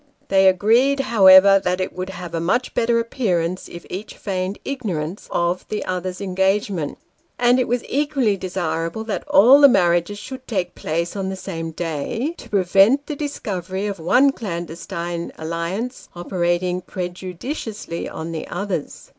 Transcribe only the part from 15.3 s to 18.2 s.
alliance, operating prejudicially